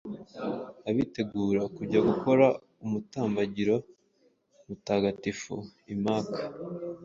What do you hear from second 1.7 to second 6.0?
kujya gukora umutambagiro mutagatifu i